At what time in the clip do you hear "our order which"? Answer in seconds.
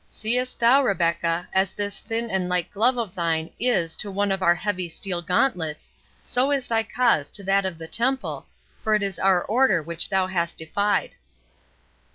9.19-10.09